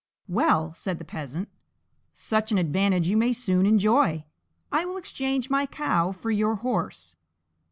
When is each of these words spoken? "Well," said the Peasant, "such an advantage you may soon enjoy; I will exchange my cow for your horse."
"Well," 0.27 0.73
said 0.73 0.97
the 0.97 1.05
Peasant, 1.05 1.47
"such 2.11 2.51
an 2.51 2.57
advantage 2.57 3.07
you 3.07 3.15
may 3.17 3.33
soon 3.33 3.67
enjoy; 3.67 4.25
I 4.71 4.83
will 4.83 4.97
exchange 4.97 5.51
my 5.51 5.67
cow 5.67 6.11
for 6.11 6.31
your 6.31 6.55
horse." 6.55 7.15